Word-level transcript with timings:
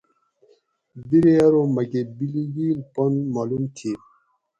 بیرے 1.07 1.33
ارو 1.45 1.61
مکہ 1.75 2.01
بیلیگیل 2.17 2.79
پُن 2.93 3.13
معلوم 3.33 3.63
تھی 3.75 3.91